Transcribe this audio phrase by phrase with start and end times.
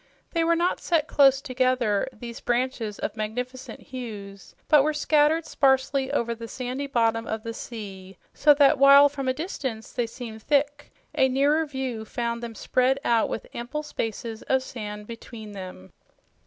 [0.31, 6.11] They were not set close together, these branches of magnificent hues, but were scattered sparsely
[6.11, 10.41] over the sandy bottom of the sea so that while from a distance they seemed
[10.41, 15.91] thick, a nearer view found them spread out with ample spaces of sand between them.